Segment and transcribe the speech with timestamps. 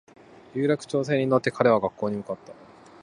[0.55, 2.53] 有楽町線に乗って彼は学校に向かった